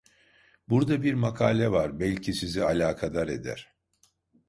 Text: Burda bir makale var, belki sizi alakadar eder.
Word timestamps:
Burda 0.69 1.03
bir 1.03 1.13
makale 1.13 1.71
var, 1.71 1.99
belki 1.99 2.33
sizi 2.33 2.63
alakadar 2.63 3.27
eder. 3.27 3.69